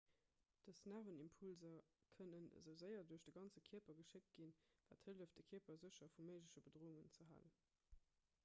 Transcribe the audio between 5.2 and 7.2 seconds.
de kierper sécher vu méigleche bedroungen